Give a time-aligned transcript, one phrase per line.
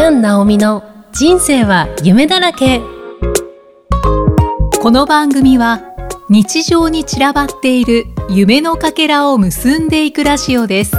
[0.00, 0.82] キャン・ナオミの
[1.12, 2.80] 人生は夢だらけ。
[4.80, 5.82] この番組は
[6.30, 10.96] 日常に散らばっている夢のかけらを結んでいくラジオです。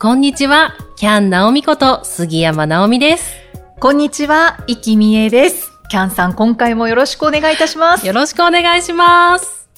[0.00, 0.74] こんにちは。
[0.96, 3.36] キャン・ナオミこと杉山直美です。
[3.78, 5.70] こんにちは、生きみえです。
[5.88, 8.04] キャンさん、今回もよろしくお願いいたします。
[8.04, 9.68] よろしくお願いします。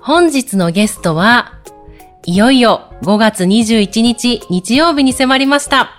[0.00, 1.55] 本日のゲストは
[2.26, 5.90] いよいよ5月21日日曜日に迫りました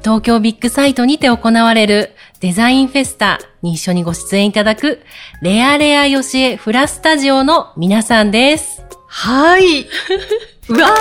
[0.00, 5.00] 東京ビッグサイトにて行われるデザインフェスタに一緒にご出演いただく
[5.40, 8.82] レアレアヨシエフラスタジオの皆さんです。
[9.06, 9.86] はい。
[10.68, 10.92] うわー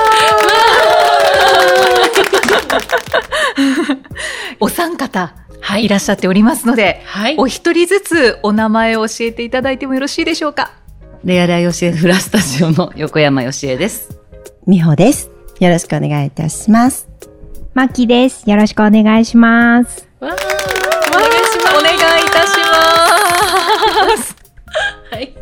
[4.61, 7.35] お三方、はいらっしゃっておりますので、はい。
[7.37, 10.71] お一人ずつお名前を教えていただいてもよろしいでしょうか？
[11.25, 14.20] レアレアヨシエフラスタジオの横山よしえです。
[14.67, 15.31] みほです。
[15.59, 17.09] よろしくお願いいたします。
[17.73, 18.47] まきです。
[18.47, 20.07] よろしくお願いします。
[20.19, 20.35] わーお
[21.13, 21.77] 願いします。
[21.77, 24.35] お願いいたします。
[25.09, 25.33] はい。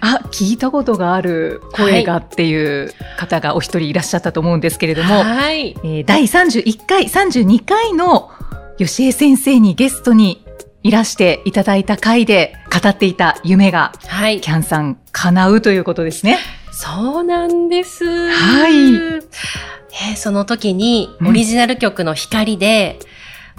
[0.00, 5.74] あ、聞いたことがある声がっていう方がお一人いらっしゃったと思うんですけれども、はい。
[5.82, 8.30] えー第31回、32回の
[8.76, 10.44] 吉江先生にゲストに
[10.82, 14.42] いらしていただいた回で語っていた夢が、はい。
[14.42, 16.38] キャンさん叶うということですね。
[16.80, 18.04] そうなんです。
[18.30, 23.00] はいえーその時にうんオリジナル曲の光で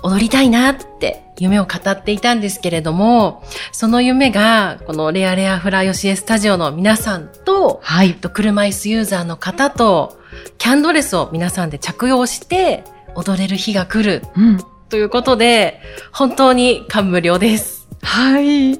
[0.01, 8.13] 踊りたいなって夢を語っていたんですけれども、その夢がこのレアレアフラヨシエスタジオの皆さんと、はい。
[8.13, 10.17] と車椅子ユーザーの方と
[10.57, 14.57] キャンドレスを皆さんで着用して踊れる日が来るうん。
[14.89, 15.81] ということで、
[16.13, 17.87] 本当に感無量です。
[18.01, 18.79] はい。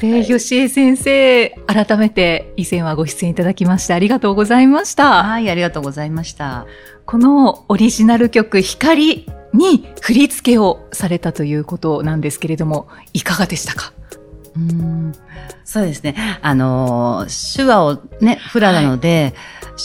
[0.00, 5.22] で、 吉江先生、改めて以前はご出演いただきましてありがとうございました。
[5.22, 6.66] はい、ありがとうございました。
[7.06, 13.92] このオリジナル曲光に振り付けをされたということなんですけれども、いかがでしたか？
[14.56, 15.12] うん
[15.64, 16.16] そうですね。
[16.42, 19.34] あのー、手話をね、フラなので、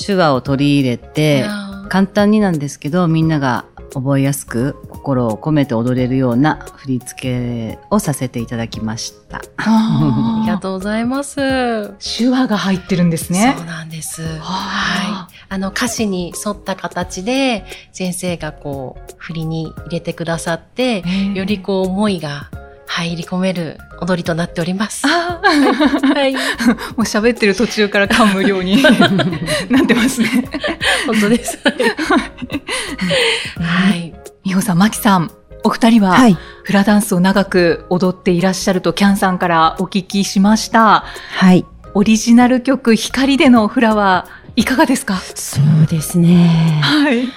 [0.05, 1.45] 手話を取り入れいて、
[1.89, 9.41] 簡単になんですけど、みんなが覚えやすく心を込めて踊れるような振り付けをさせていただきました。
[9.57, 11.37] あ りがとうございます。
[11.37, 13.63] 手話が入ってるんですねそ。
[13.63, 14.21] うなんです。
[14.21, 15.35] ははい。
[15.47, 22.49] あの歌詞に沿った形で先生がこう振りに入れてくださって、よりこう思いが
[22.97, 25.05] 入り込める踊りとなっております。
[25.05, 26.33] はい。
[26.95, 28.81] もう喋ってる途中から感無量に
[29.69, 30.29] なってますね。
[31.05, 31.59] 本当です。
[33.59, 34.13] はい。
[34.45, 35.29] 美穂さん、まきさん、
[35.63, 36.37] お二人は、はい。
[36.63, 41.03] フラダンスを長く踊っていらっしゃるとキャンさんからお聞きしました。
[41.35, 41.65] はい。
[41.93, 45.17] オリジナル曲光でのフラはいかがですか？
[45.35, 46.79] そうですね。
[46.81, 47.27] はい。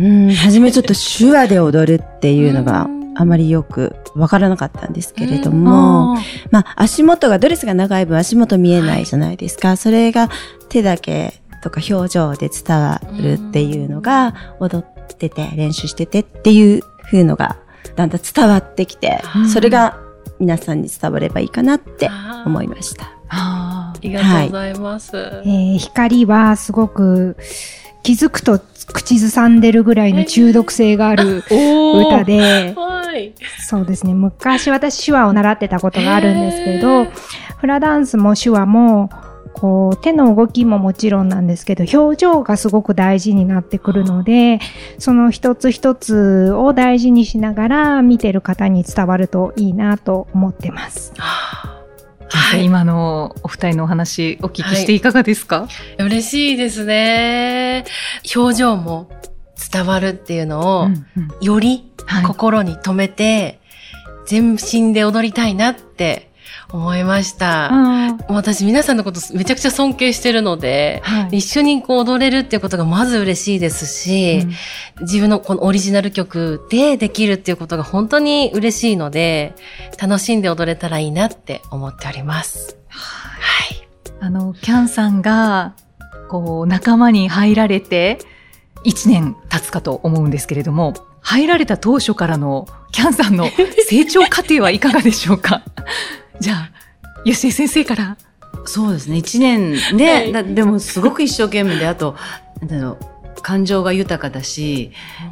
[0.00, 6.16] うん、初めちょっと手話で踊るっていうのがうんあまりよくわからなかったんですけれども、
[6.50, 9.76] まあ足元が、ドレスが長い分足元見えないじゃないですか。
[9.76, 10.30] それが
[10.68, 17.56] 手だけとか表情で伝わるっていうのが踊ってて練習しててっていう風のが
[17.96, 19.98] だんだん伝わってきてうん、それが
[20.40, 22.10] 皆さんに伝わればいいかなって
[22.44, 23.04] 思いました。
[23.28, 25.16] あありがとうございます。
[25.16, 27.36] えー光はすごく
[28.02, 28.60] 気づくと
[28.92, 33.32] 口ずさんでるぐらいの中毒性がある お歌で、はい。
[33.60, 34.14] そうですね。
[34.14, 37.08] 昔私手話を習ってたことがあるんですけへどー、
[37.58, 39.10] フラダンスも手話も、
[39.54, 44.60] こう、手の動きももちろんなんですけど、表情がすごく大事になってくるので、
[44.98, 51.12] その一つ一つを大事にしながら見てる方に伝わるといいなと思ってます。
[51.16, 51.71] は
[52.56, 52.64] い。
[52.64, 57.84] 今のお二人のお話お聞きしていかがですか、嬉しいですね。
[58.34, 59.10] 表情も
[59.72, 63.60] 伝わるっていうのを、うんうんよりはい心に留めて、
[64.26, 66.31] 全身で踊りたいなって
[66.72, 67.68] 思いました。
[67.70, 74.46] あ私皆さんのことめちゃくちゃ尊敬してるのでー、はい一緒にこう踊れるっていうことがまず嬉しいですし、
[75.00, 79.54] 自分のこのオリジナル曲でできるっていうことが本当に嬉しいので、
[80.00, 82.76] 楽しんで踊れたらいいなって思っております。
[82.88, 83.88] はい。
[84.20, 85.74] あの、キャンさんが、
[86.28, 88.18] こう、仲間に入られて、
[88.84, 93.48] 1年経つかと思うんですけれども、入られた当初からのキャンさんの
[93.88, 95.62] 成長過程はいかがでしょうか？
[96.42, 96.70] じゃあ、
[97.24, 98.16] 吉井先生から。
[98.64, 99.16] そうですね。
[99.16, 102.16] 一年で、はいだでもすごく一生懸命で、あと、
[102.60, 102.98] なんだろ
[103.38, 104.90] う、感情が豊かだし、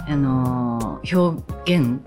[0.09, 2.01] あのー表現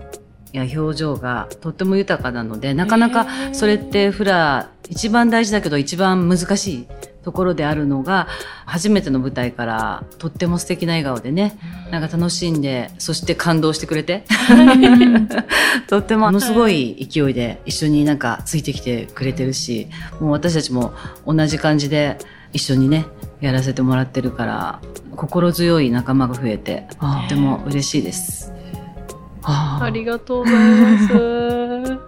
[0.52, 6.88] や表情がとっても豊かなので、なかなかそれってフラ、一番大事だけど一番難しい
[7.24, 8.28] ところであるのが、
[8.66, 11.58] 初めての舞台からとっても素敵な笑顔でね、
[11.90, 14.24] なんか楽しんで、そして感動してくれて、
[15.88, 16.24] とっても。
[16.26, 19.88] ものすごい勢いで一緒になんかついてきてくれてるし、
[20.20, 20.92] もう私たちも
[21.26, 22.16] 同じ感じで
[22.52, 23.04] 一緒にね、
[23.40, 24.80] やらせてもらってるから、
[25.16, 28.52] 心強い仲間が増えて、とあっても嬉しいです。
[29.42, 31.12] あありがとうございます。
[31.12, 31.98] は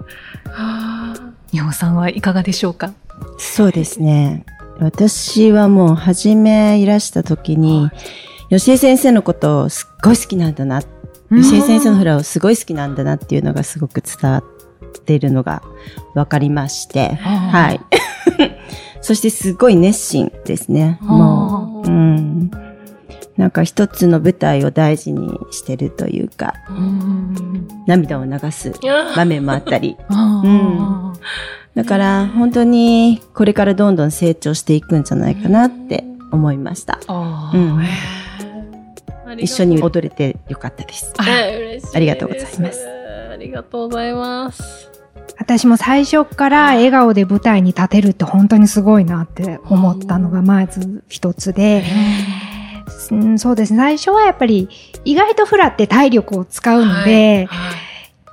[0.56, 1.14] あ
[1.52, 2.92] 日本さんはいかがでしょうか？
[3.38, 4.44] そうですね。
[4.80, 7.90] 私はもう初めいらした時に、
[8.50, 10.82] 吉江先生のことをすっごい好きなんだな。
[11.30, 14.42] 吉江先生のフラをすごい好きなんだなっていうのがすごく伝わっ
[15.04, 15.62] ているのが
[16.14, 17.30] 分かりまして、は。
[17.38, 17.80] はい
[19.00, 20.98] そしてすごい熱心ですね。
[21.00, 22.50] もう、うん。
[23.36, 28.72] なんか一つの舞台を大事にしてるというか、うん涙を流す
[29.14, 29.96] 場面もあったり。
[30.08, 31.12] あー
[31.76, 36.98] だから本当にこれからどんどん成長していくんじゃないかなって思いました。
[37.08, 37.84] うん。
[39.38, 41.12] 一緒に踊れてよかったです。
[41.28, 42.88] え 嬉しいですありがとうございます。
[43.30, 44.90] ありがとうございます。
[45.38, 51.84] 私も最初から笑顔で舞台に立てるって本当にすごいなって思ったのがまず一つで、
[53.10, 53.78] うん、そうですね。
[53.78, 54.70] 最初はやっぱり
[55.04, 57.76] 意外とフラって体力を使うので、はい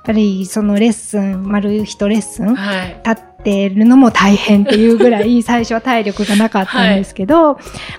[0.04, 3.00] やっぱりそのレッスン、丸一レッスン、はい。
[3.02, 7.58] 立ってるのも大変っていうぐらい 最初は体力がなかったんですけど、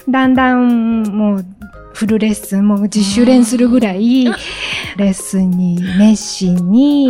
[0.10, 1.46] だんだんもう
[1.94, 4.32] フルレッスンも自主練するぐらいレ
[4.98, 7.10] ッスンに熱心に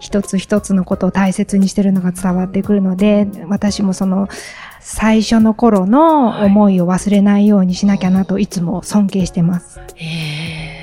[0.00, 4.28] 一つ一つのことを大切にしてるのが伝わってくるので私もその
[4.80, 8.46] 最初の頃の思いを忘れないようにしなきゃなとい。
[8.46, 9.80] つも尊敬してます。
[9.96, 10.74] ええ。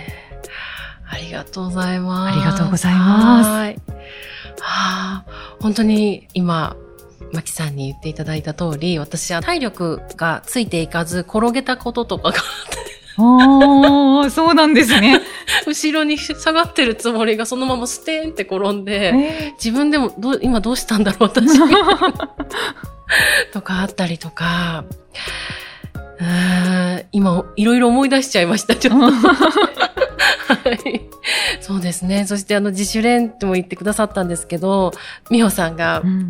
[1.07, 2.35] ありがとうございます。
[2.35, 3.81] ありがとうございます
[4.57, 4.62] はい。
[4.62, 6.75] はあ、本当に今、
[7.33, 12.38] マキさんに言っていただいた通り、私は体力がついていかず転げたこととかが、
[13.18, 15.21] ああ、そうなんですね。
[15.68, 21.57] 後ろに下がってるつもりがそのままステーンって転んで、自分でもどう今どうしたんだろう私
[23.51, 24.86] とかあったりとか
[27.12, 29.07] 今いろいろ思い出しちゃいましたちょっと
[30.47, 31.01] はい。
[31.62, 32.25] そうですね。
[32.25, 34.91] そしてあの自主練っても言ってくださったんですけど
[35.29, 36.27] 美穂さんが、うん。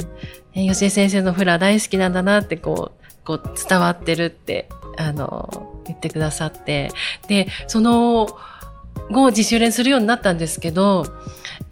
[0.53, 4.67] え吉江先生のフラ大好きなんだなってこうこう伝わってるって
[4.97, 6.91] あの言ってくださって。
[7.27, 8.27] でその
[9.09, 11.05] 後自主練するようになったんですけど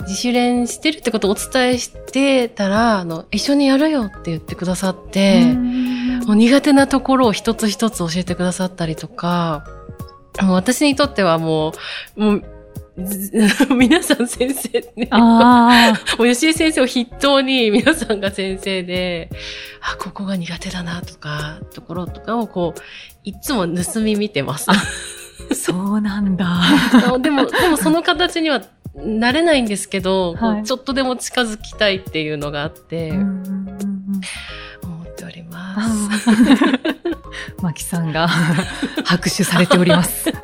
[0.02, 5.54] 自主練してるってことをお伝えしてたらあの一緒にやるよって言ってくださって、
[6.26, 9.66] もう苦手なところを一つ一つ教えてくださったりとか
[10.42, 11.74] もう私にとってはも
[12.16, 12.44] うもう
[13.06, 13.32] ず
[13.74, 15.08] 皆さん先生ね。
[15.12, 19.30] あ もう吉江先生を筆頭に皆さんが先生で、
[19.82, 22.82] あ、ここが苦手だなとか、ところとかをこう、
[23.24, 24.70] いつも盗み見てます。
[24.70, 24.76] あ、
[25.54, 26.62] そうなんだ。
[27.20, 28.62] でも、でもその形には
[28.96, 34.22] なれないんですけど、はいちょっとでも近づきたいっていうのがあって、うんうんうん
[35.80, 36.30] まあす。
[36.30, 37.00] ー
[37.62, 38.28] マキさんが
[39.06, 40.32] 拍手されております。
[40.32, 40.36] は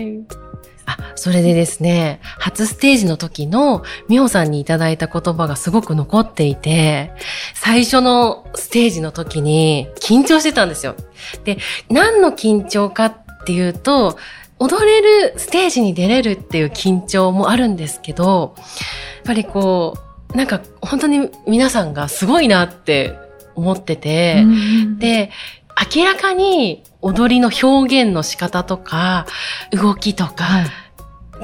[0.00, 0.20] い。
[0.86, 7.12] あ、それでですね、初ステージの時の美穂さんにいただいた言葉がすごく残っていて、
[7.54, 10.94] 最初のステージの時に緊張してたんですよ。
[11.44, 11.58] で、
[11.88, 14.18] 何の緊張かっていうと、
[14.58, 18.66] 踊れるステージに出れるっていう緊張もあるんですけど、やっ
[19.24, 20.03] ぱりこう、
[20.34, 23.16] なんか本当に皆さんがすごいなって
[23.54, 24.44] 思ってて、
[24.98, 25.30] で、
[25.94, 29.26] 明らかに踊りの表現の仕方とか、
[29.70, 30.66] 動きとか、はい。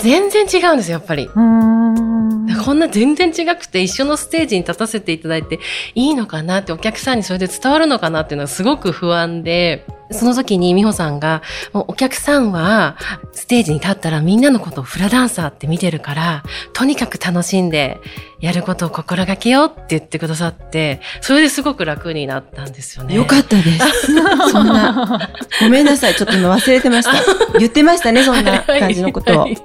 [0.00, 1.28] 全然違うんですよ、やっぱり。
[1.34, 2.48] うん。
[2.64, 5.60] こんな全然違くて一緒のステージに立たせていただいて
[5.94, 12.96] いいのかなってお客さんにそれで伝わるのかなっていうのがすごく不安で、その時に美穂さんが、もうお客さんは
[13.32, 18.00] ステージに立ったらみんなのことをフラダンサーって見てるから、とにかく楽しんで
[18.40, 23.14] やることを心がけようって言ってくださって、それですごく楽になったんですよね。
[23.14, 24.12] よかったです。
[24.50, 26.14] そんな、ごめんなさい。
[26.14, 27.58] ちょっと今忘れてました。
[27.58, 29.40] 言ってましたね、そんな感じのことを。
[29.42, 29.56] はい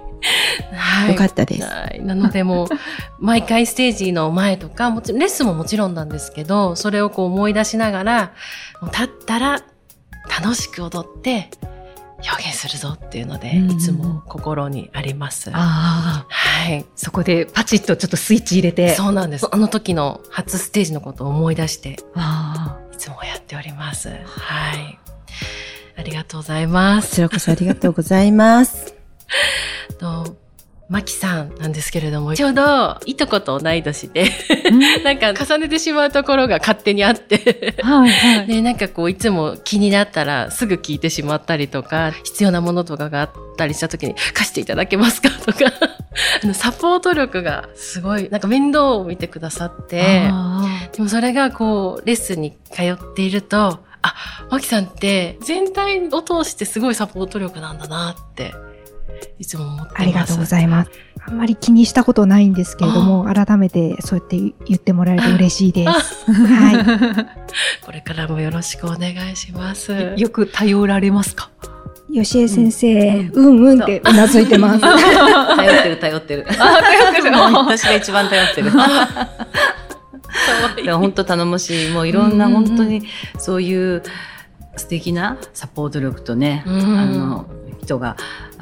[0.71, 1.63] はいよかったです。
[1.63, 2.01] はい。
[2.03, 2.67] なのでもう、
[3.19, 8.31] 毎回ステージの前とか、もちろん、レッスンももちろんなんですけど、それをこう思い出しながら、
[8.91, 9.61] 立ったら
[10.29, 11.49] 楽しく踊って
[12.27, 15.51] 表現するぞっていうので、うんいつも心にあります。
[15.53, 16.85] ああ、はい。
[16.95, 18.95] そこでパチッとちょっとスイッチ入れて。
[18.95, 19.47] そうなんです。
[19.49, 24.09] あの時の初ステージのことを思い出して、あいつもやっております。
[24.09, 24.13] は
[24.75, 24.99] い。
[25.97, 27.15] ありがとうございますこ。
[27.15, 28.95] ちらこそありがとうございます。
[29.99, 30.35] と
[30.87, 34.29] マキさんなんですけれども、ちょうど、いとこと同い年で、
[35.03, 38.45] なんか重ねてしまうところが勝手にあって、はいはい。
[38.47, 45.73] で、なんかこう、いつも気になったらすぐ聞いてしまったりとか、必要なものとかがあったりした時に、貸していただけますかとか、
[46.43, 50.61] あの、サポート力がすごい、なんか面倒を見てくださって、あ
[50.95, 54.13] でもそれがこう、レッスンに通っていると、あ、
[54.51, 58.53] マキさんって全体を通してすごいサポート力なんだなって、
[59.39, 60.01] いつも思ってます。
[60.01, 60.91] ありがとうございます。
[61.27, 66.31] あんまり気にしたことないんですけれども、改めてそうやって言ってもらえると嬉しいです。
[66.31, 66.75] はい。
[66.75, 67.25] ー
[67.85, 70.13] これからもよろしくお願いします。
[70.17, 71.49] よく頼られますか？
[72.13, 74.79] 吉江先生、うんうんってうなずいてます。
[75.57, 76.45] 頼ってる頼ってる。
[76.49, 77.35] あ、頼ってる。
[77.35, 78.71] 私が一番頼ってる。
[80.97, 81.91] 本当頼もしい。
[81.91, 83.03] もういろんな本当に
[83.37, 84.03] そういう
[84.77, 87.45] 素敵なサポート力とね、うんあの、
[87.85, 88.17] 人が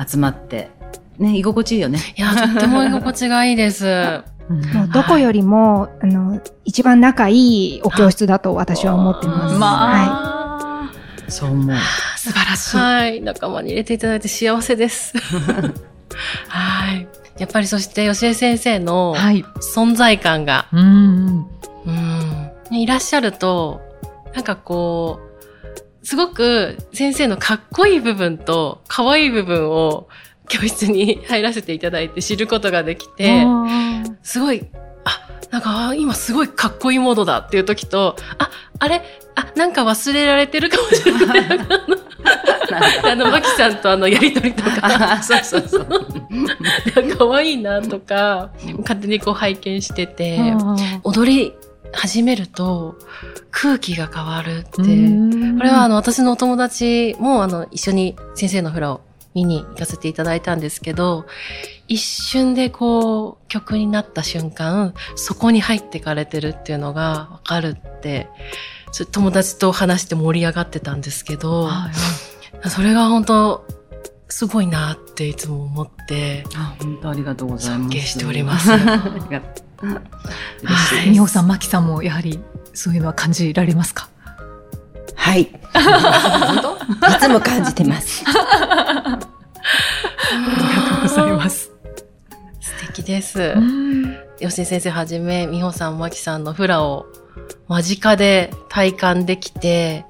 [0.05, 0.69] 集まって、
[1.17, 1.99] ね、居心地いいよね。
[2.17, 4.23] いや、とっても居心地がいいです。
[4.49, 9.55] もうどこよりも、あの、一番仲いいお教室だと私は思ってます。
[9.55, 10.91] まはあ、
[11.29, 11.77] そう思う。
[12.17, 12.77] 素晴らしい。
[12.77, 13.21] はい。
[13.21, 15.13] 仲間に入れていただいて幸せです。
[16.47, 17.07] はい。
[17.37, 19.43] やっぱりそして、吉江先生のはい。
[19.75, 21.47] 存在感が、うん。
[21.85, 23.81] うん、ねいらっしゃると、
[24.35, 25.32] なんかこう、
[26.03, 30.07] すごく先生のかっこいい部分と可愛い部分を
[30.49, 33.45] 教室に入らせていただいて知ることができて、
[34.21, 34.65] すごい、
[35.05, 39.01] あ、なんかあ今すごいかっこいいモードだっていう時と、あ、あれ、
[39.35, 41.59] あ、なんか忘れられてるかもしれない。
[43.03, 45.87] あの、マキさんとあの、やりとりとか、あそうそうそう。
[47.17, 50.53] 可愛いなとか、勝手にこう拝見してて、
[51.03, 51.53] 踊り
[51.93, 52.97] 始めると
[53.51, 54.83] 空気が変わるって、こ
[55.63, 59.01] れはあの私のお友達もあの一緒に先生のフラを
[59.33, 61.25] 見に行かせていただいたんですけど、
[61.87, 68.27] 一瞬でこう曲になった瞬間、そこに入ってかれてるっていうのがわかるって、
[69.11, 71.69] 友達と話して盛り上がってたんですけど、
[72.69, 73.65] それが本当
[74.29, 77.89] すごいなっていつも思って、あ本当ありがとうございます。
[77.89, 78.71] 尊敬しております
[80.63, 82.39] はい美穂さん、マキさんもやはり
[82.73, 84.09] そういうのは感じられますか？
[85.15, 85.41] はい。
[85.43, 85.49] い
[87.19, 88.23] つも感じてます。
[88.25, 88.35] あり
[89.15, 91.71] がとうございます。
[92.61, 93.55] 素敵です。
[94.39, 97.05] 吉井先生はじめ、美穂さん、真木さんのフラを
[97.67, 100.05] 間近で体感できて、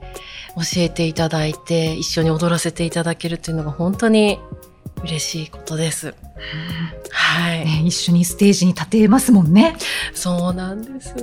[0.56, 4.40] 教えていただいて、一緒に踊らせていただけるというのが本当に
[5.04, 6.16] 嬉しいことです。
[7.12, 7.66] はい。
[7.66, 9.76] ね、一緒にステージに立てますもんね。
[10.14, 11.16] そうなんです。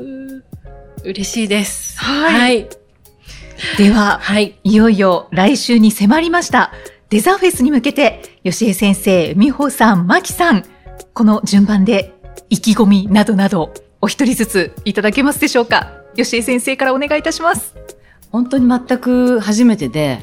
[1.04, 1.98] 嬉しいです。
[1.98, 2.68] はいはい。
[3.78, 4.58] では、はい。
[4.64, 6.72] いよいよ来週に迫りました。
[7.10, 10.64] デザフェスに向けて、吉江先生、美穂さん、マキさん、
[11.12, 12.14] この順番で
[12.48, 17.74] 意気込みなどなど、お一人ずついただけますでしょうか吉江先生からお願いいたします。
[18.30, 20.22] 本当に全く初めてで、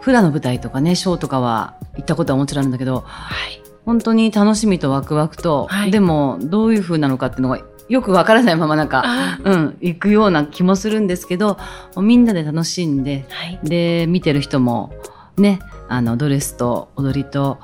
[0.00, 3.61] フラの舞台とかね、ショーとかは行ったことはもちろんあるんだけど、はい。
[3.84, 11.58] 本当に楽しみとワクワクと、はいでもどういう風なのかっていうのがよくわからないままなんか、あうん、行くような気もするんですけど、
[11.96, 13.60] みんなで楽しんで、はい。
[13.62, 14.94] で、見てる人も、
[15.36, 15.58] ね、
[15.88, 17.58] あの、ドレスと踊りと、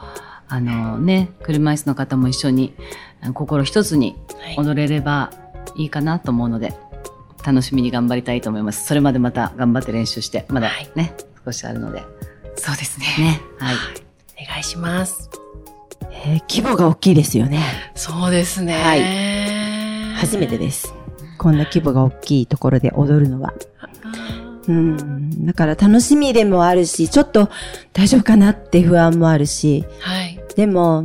[0.48, 2.74] あのね、車椅子の方も一緒に、
[3.32, 5.30] 心一つにはい踊れれば
[5.76, 6.74] いいかなと思うので、
[7.46, 8.86] 楽しみに頑張りたいと思います。
[8.86, 12.02] それまでまた頑張って練習して、まだはいね、少しあるので、
[12.56, 13.06] そうですね。
[13.18, 13.76] ね、はい。
[14.44, 15.27] お願いします。
[16.24, 17.62] えー規模が大きいですよね。
[17.94, 18.74] そうですね。
[18.74, 20.92] はい初めてです。
[21.38, 23.54] こんな規模が大きいところで踊るのは。
[24.66, 25.46] うん。
[25.46, 27.48] だから楽しみでもあるし、ちょっと
[27.92, 30.38] 大丈夫かなって不安もあるし、はい。
[30.56, 31.04] でも、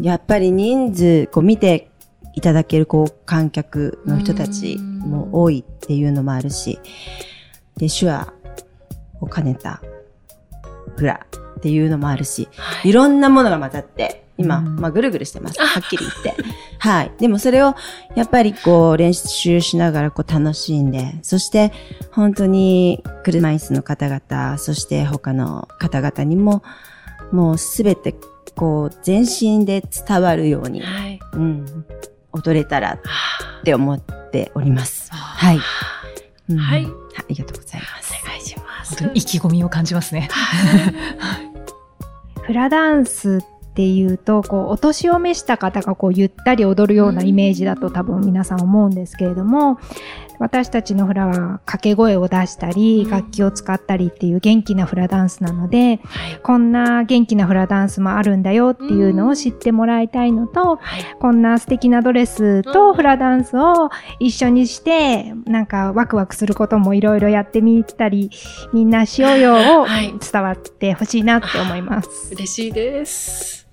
[0.00, 1.90] やっぱり人数、こう見て
[2.34, 6.78] いただけるこう観客の人たちも多いっていうのもあるし、
[7.76, 8.32] で、手話
[9.20, 9.80] を兼ねた
[10.96, 11.26] フラ
[11.56, 12.48] っていうのもあるし、
[12.84, 15.60] いろんなものが混ざって、今、うんまあぐるぐるしてます。
[15.60, 16.42] はっきり言って。
[16.78, 17.12] はい。
[17.18, 17.74] でもそれを、
[18.16, 21.72] やっぱりこう練習しながらこう楽しんで、そして
[22.10, 26.62] 本当に車椅子の方々、そして他の方々にも、
[27.32, 28.14] もうすべて
[28.56, 31.20] こう全身で伝わるように、はい。
[31.34, 31.84] うん、
[32.32, 35.12] 踊れたらって思っております。
[35.12, 35.60] はい。
[36.48, 38.14] うんはいありがとうございます。
[38.24, 38.96] お願いします。
[38.96, 40.28] 本当に意気込みを感じますね。
[42.42, 49.78] フラダンスってっていうと、こう、お年を召した方がこう、ゆったり踊るようなイメージだと多分皆さん思うんですけれども、
[50.40, 51.34] 私たちのフラは
[51.66, 56.40] 掛け声を出したり、うん楽器を使ったりっていう元気なフラダンスなので、はい。
[56.42, 61.04] こんな元気なフラダンスもあるんだよっていうのを知ってもらいたいのと、はい。
[61.18, 68.30] こんな素敵なドレスうんとフラダンスを一緒にして、なんかワクワクすることもいろいろやってみたり、
[68.72, 72.30] みんなしようよをはい伝わってほしいなって思います。
[72.32, 73.66] 嬉しいです。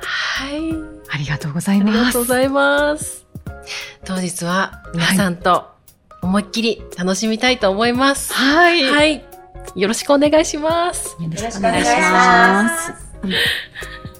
[0.00, 0.74] はい。
[1.10, 3.23] ありがとうございありがますとうございます。
[4.04, 5.66] 当日は皆さんと
[6.22, 8.32] 思いっきり楽しみたいと思います。
[8.32, 9.24] はい、はい。
[9.74, 11.16] よろしくお願いします。
[11.20, 12.92] よろしくお願いします。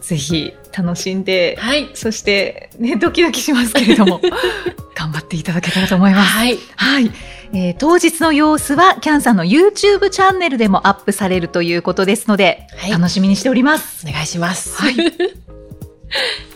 [0.01, 1.91] ぜひ楽しんではい。
[1.95, 4.21] そしてねドキドキしますけれども
[4.95, 6.59] 頑張っていただけたらと思いますはい。
[6.77, 7.11] はい、
[7.53, 14.77] えー当日の様子はキャンさんの YouTube チャンネルでもアップされるということですので、はい楽しみにしておりますお願いします。
[14.77, 14.95] はい。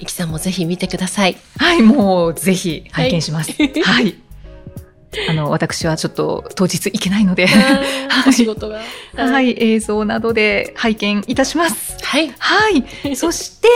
[0.00, 1.36] いきさんもぜひ見てください。
[1.58, 3.52] はいもうぜひ拝見します。
[3.52, 4.14] はい、
[5.28, 7.46] あの私はちょっと当日行けないので
[8.26, 8.80] お仕事が。
[9.16, 12.32] はい、映像などで拝見いたしますはい。
[12.38, 12.84] はい。
[13.16, 13.68] そして、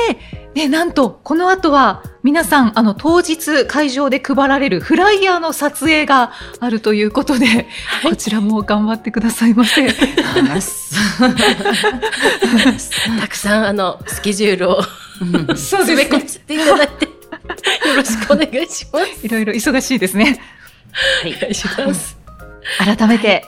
[0.54, 7.68] ね、なんと、この後は、皆さん、あの、当日会場で配られるフライヤーの撮影があるということで、
[8.02, 9.86] こちらも頑張ってくださいませ。
[13.20, 17.10] たくさん、あの、スケジュールをそう詰め込んでいただいて、よ
[17.96, 19.26] ろしくお願いします。
[19.26, 20.40] いろいろ忙しいですね。
[21.24, 22.18] お願いします。
[22.78, 23.44] 改めて、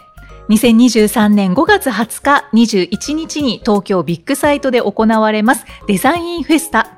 [0.49, 6.91] 2023年5月20日、21日に東京ビッグサイトで行われますデザインフェスタ。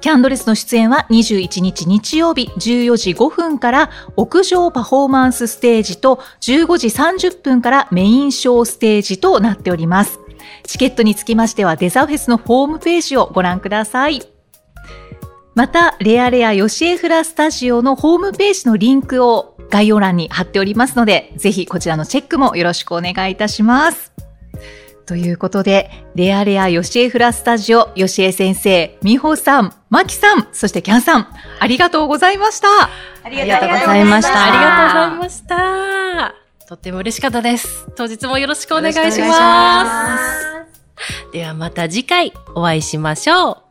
[0.00, 10.20] キャンドレスの出演は21日日曜日14時5分から屋上パフォーマンスステージと15時30分からメインショーステージとなっております。
[10.64, 14.35] チケットにつきましてはデザフェスのホームページをご覧ください。
[15.56, 24.12] また、レアレアヨシエフラスタジオのホームページのリンクを概要欄に貼っておりますので、ぜひこちらのチェックもよろしくお願いいたします。
[25.06, 32.68] ということで、レアレアヨシエフラスタジオ、ヨシエ先生、ミホさん、マキさん、そしてキャンさん、ありがとうございました。
[33.24, 34.44] ありがとうございました。
[34.44, 36.34] ありがとうございました。
[36.68, 37.86] とっても嬉しかったです。
[37.96, 39.20] 当日もよろしくお願いします。
[39.20, 40.52] よろしくお願い
[41.32, 43.65] しではまた次回お会いしましょう。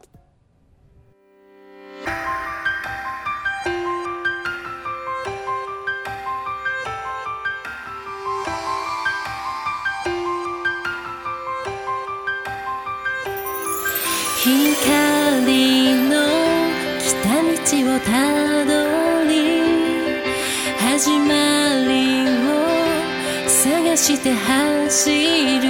[14.45, 16.13] 光の
[16.99, 17.49] 来た道
[17.95, 18.11] をた
[18.65, 18.71] ど
[19.23, 19.33] り
[20.77, 21.33] 始ま
[21.87, 21.89] り
[22.27, 25.09] を探して走
[25.59, 25.63] る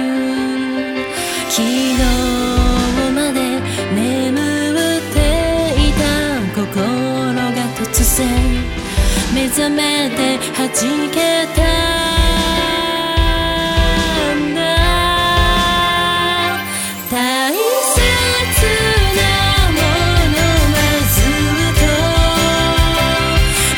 [1.48, 2.35] 昨日
[9.66, 10.70] 覚めて弾
[11.10, 11.18] け
[11.56, 11.60] た
[14.32, 14.60] んだ。
[17.10, 17.12] 大
[17.52, 17.98] 切
[19.16, 19.20] な
[19.72, 19.78] も
[20.30, 20.38] の
[20.70, 20.78] は
[21.10, 21.84] ずっと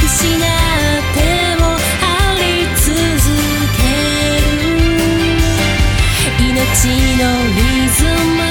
[0.04, 0.46] 失っ
[1.14, 1.16] て
[1.58, 1.62] も
[2.02, 2.42] あり
[2.76, 2.86] 続
[3.78, 3.80] け
[4.44, 4.68] る。
[6.38, 6.52] 命
[7.16, 7.22] の
[7.56, 7.98] リズ
[8.36, 8.47] ム。